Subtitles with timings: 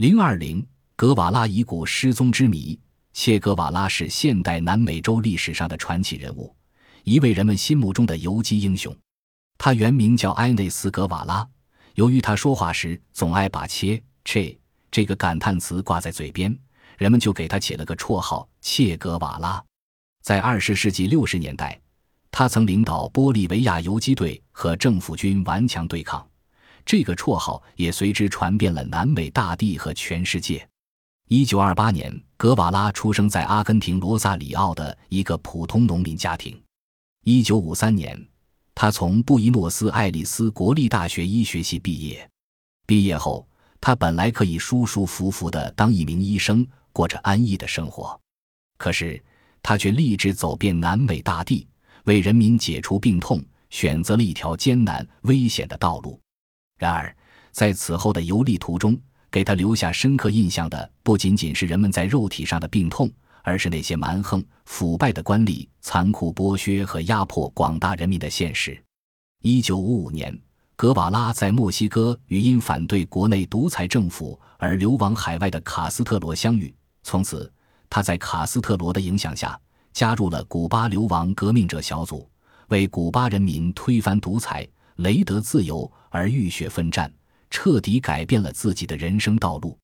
[0.00, 2.80] 零二零格瓦拉遗骨失踪之谜。
[3.12, 6.56] 切格瓦拉是现代南美洲历史上的传奇人物，
[7.04, 8.96] 一位人们心目中的游击英雄。
[9.58, 11.46] 他原名叫埃内斯·格瓦拉，
[11.96, 14.56] 由于他说话时总爱把“切切”
[14.90, 16.58] 这个感叹词挂在嘴边，
[16.96, 19.62] 人们就给他起了个绰号“切格瓦拉”。
[20.24, 21.78] 在二十世纪六十年代，
[22.30, 26.26] 他曾领导玻利维亚游击队和政府军顽强对抗，
[26.90, 30.68] 这个绰号也随之传遍了南美大地和全世界。
[31.28, 36.60] 一九二八年，格瓦拉出生在阿根廷罗萨里奥的一个普通农民家庭。
[37.22, 38.20] 一九五三年，
[38.74, 42.28] 他从布宜诺斯艾利斯国立大学医学系毕业。
[42.88, 43.48] 毕业后，
[43.80, 48.20] 他本来可以舒舒服服地当一名医生，过着安逸的生活。
[48.78, 49.22] 可是，
[49.62, 51.68] 他却立志走遍南美大地，
[52.06, 56.20] 为人民解除病痛，选择了一条艰难危险的道路。
[56.80, 57.14] 然而，
[57.52, 58.98] 在此后的游历途中，
[59.30, 63.10] 给他留下深刻印象的不仅仅是人们在肉体上的病痛，
[63.42, 68.82] 而是那些蛮横腐败的官吏残酷剥削和压迫广大人民的现实。
[69.42, 70.34] 一九五五年，
[70.74, 77.52] 格瓦拉在墨西哥与因反对国内独裁政府而流亡海外的卡斯特罗相遇，从此
[77.90, 79.60] 他在卡斯特罗的影响下
[79.92, 82.26] 加入了古巴流亡革命者小组，
[82.68, 84.66] 为古巴人民推翻独裁、
[85.00, 87.12] 雷德自由而浴血奋战。
[87.52, 89.76] 彻底改变了自己的人生道路。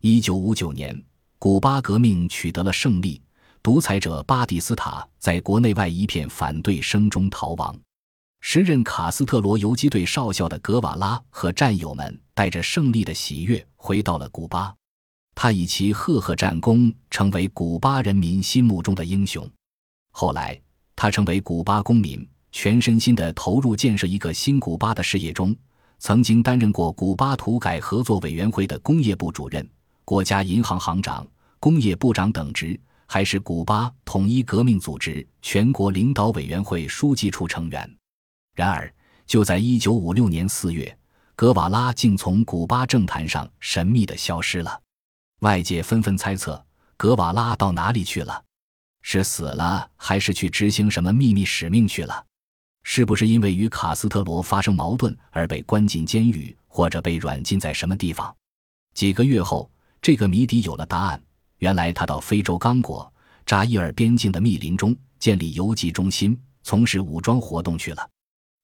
[0.00, 1.00] 一九五九年，
[1.38, 3.22] 古巴革命取得了胜利，
[3.62, 7.78] 独裁者巴蒂斯塔在国内外一片反对声中逃亡。
[8.40, 14.74] 时任卡斯特罗游击队少校的格瓦拉和战友们带着胜利的喜悦回到了古巴，
[15.36, 19.48] 他以其赫赫战功成为古巴人民心目中的英雄。
[20.10, 20.60] 后来，
[20.96, 25.54] 他成为古巴公民，全身心地投入建设一个新古巴的事业中。
[25.98, 29.68] 曾经担任过古巴土改合作委员会的工业部主任、
[30.04, 31.26] 国家银行行长、
[31.58, 37.96] 工业部长等职，还是古巴统一革命组织全国领导委员会书记处成员。
[38.54, 38.92] 然而，
[39.26, 40.96] 就在1956年4月，
[41.34, 44.80] 格瓦拉竟从古巴政坛上神秘地消失了。
[45.40, 46.64] 外界纷纷猜测，
[46.96, 48.44] 格瓦拉到哪里去了？
[49.02, 52.24] 是死了，还是去执行什么秘密使命去了？
[52.84, 58.32] 是不是因为与卡斯特罗发生矛盾而被关进监狱，或者被软禁在什么地方？
[58.94, 59.68] 几个月后，
[60.00, 61.20] 这个谜底有了答案。
[61.58, 63.10] 原来他到非洲刚果
[63.46, 68.08] 扎伊尔边境的密林中建立游击中心，从事武装活动去了。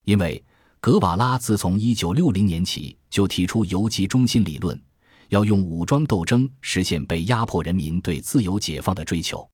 [0.04, 0.42] 因为
[0.80, 4.80] 格瓦拉自从1960年起就提出游击中心理论，
[5.28, 9.48] 要用武装斗争实现被压迫人民对自由解放的追求。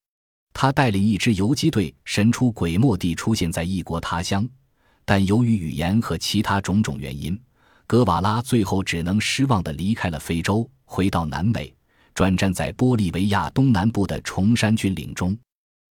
[0.59, 4.49] 他带领一支游击队神出鬼没地出现在异国他乡，
[5.05, 7.39] 但由于语言和其他种种原因，
[7.87, 11.71] 格瓦拉最后只能失望地离开了非洲，回到南美，
[12.15, 15.37] 转战在玻利维亚东南部的崇山峻岭中。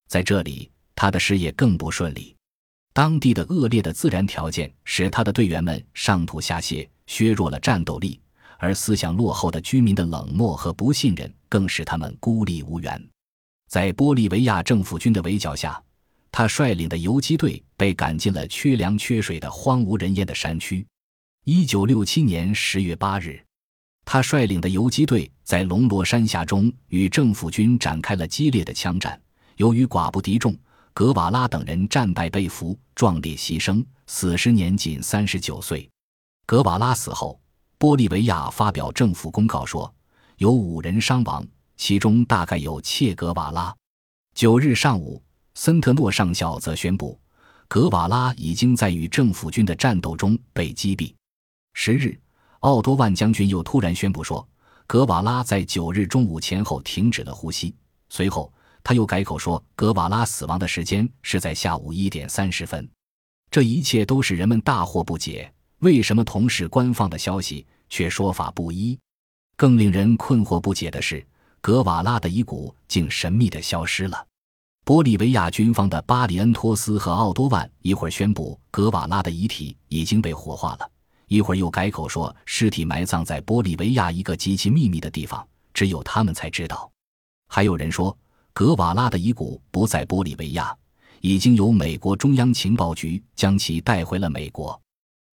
[0.08, 2.36] 在这里，他的事业更不顺利。
[2.92, 8.20] 当地的恶劣的自然条件使他的队员们上吐下泻，削弱了战斗力；
[8.58, 13.00] 而思想落后的居民的冷漠和不信任，更使他们孤立无援。
[13.68, 15.82] 在玻利维亚政府军的围剿下，
[16.32, 20.86] 他率领的游击队被赶进了缺粮缺水的荒无人烟的山区。
[21.46, 23.40] 一九六七年十月八日，
[24.04, 29.20] 他率领的游击队在龙罗山下中与政府军展开了激烈的枪战。
[29.58, 30.56] 由于寡不敌众，
[30.94, 35.90] 格瓦拉等人战败被俘，壮烈牺牲，死时年仅三十九岁。
[36.46, 37.40] 格瓦拉死后，
[37.80, 39.94] 玻利维亚发表政府公告说，
[40.38, 41.46] 有五人伤亡。
[41.78, 43.76] 其中大概有切格瓦拉。
[44.34, 45.22] 九日上午，
[45.54, 47.20] 森特诺上校则宣布，
[47.68, 51.14] 格瓦拉已经在与政府军的战斗中被击毙。
[51.74, 52.20] 十日，
[52.60, 54.48] 奥多万将军又突然宣布说，
[54.88, 57.74] 格瓦拉在九日中午前后停止了呼吸。
[58.10, 58.54] 随后，
[58.84, 62.88] 他又改口说，格瓦拉死亡的时间是在下午一点三十分。
[63.50, 68.98] 这一切都使人们大惑不解：为什么同是官方的消息，却说法不一？
[69.56, 71.26] 更令人困惑不解的是。
[71.66, 74.28] 格瓦拉的遗骨竟神秘地消失了。
[74.86, 80.88] 玻利维亚军方的巴里恩托斯和奥多万一会儿宣布格瓦拉的遗体已经被火化了，
[81.26, 86.88] 一会儿又改口说尸体埋葬在玻利维亚一个极其秘密的地方，只有他们才知道。
[87.48, 88.16] 还有人说
[88.54, 90.72] 格瓦拉的遗骨不在玻利维亚，
[91.22, 94.80] 已经由美国中央情报局将其带回了美国。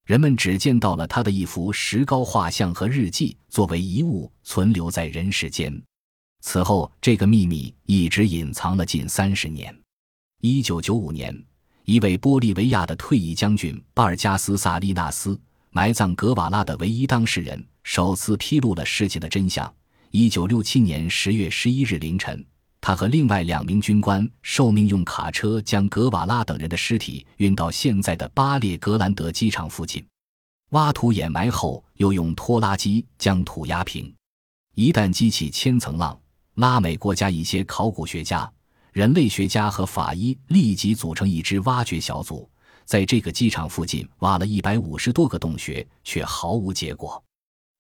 [0.07, 5.71] 人们只见到了他的一幅石膏画像和日记作为遗物存留在人世间。
[6.43, 9.75] 此后，这个秘密一直隐藏了近三十年。
[10.41, 11.33] 一九九五年，
[11.85, 15.41] 一位玻利维亚的退役将军巴尔加斯·萨利纳斯
[15.71, 19.73] 埋葬格瓦拉的唯一当事人首次披露了事情的真相。
[20.11, 22.45] 一九六七年十月十一日凌晨，
[22.81, 30.05] 他和另外两名军官受命用卡车将格瓦拉等人的尸体运到现在的巴列格兰德机场附近，
[30.71, 34.13] 挖土掩埋后，又用拖拉机将土压平。
[34.75, 36.19] 一旦激起千层浪，
[36.55, 38.51] 拉美国家一些考古学家、
[38.93, 42.49] 人类学家和法医立即组成一支挖掘小组，
[42.85, 47.23] 在这个机场附近挖了一百五十多个洞穴，却毫无结果。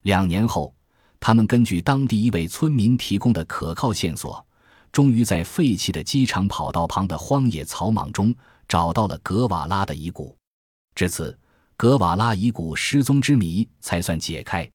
[0.02, 0.74] 两年后。
[1.24, 4.44] 他们根据当地一位村民提供的可靠线索，
[4.90, 8.34] 终于在废弃的机场跑道旁的荒野草莽中
[8.66, 10.36] 找到了格瓦拉的遗骨。
[10.96, 11.38] 至此，
[11.76, 14.68] 格瓦拉遗骨失踪之谜才算解开。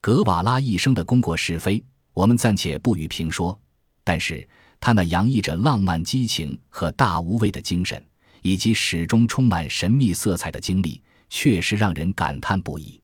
[0.00, 1.80] 格瓦拉一生的功过是非，
[2.14, 3.60] 我们暂且不予评说。
[4.02, 4.48] 但是
[4.80, 8.02] 他那洋溢着浪漫激情和大无畏的精神，
[8.42, 13.00] 以及始终充满神秘色彩的经历，确实让人感叹不已。